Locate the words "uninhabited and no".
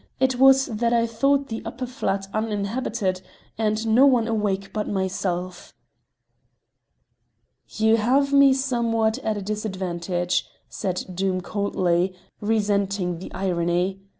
2.33-4.07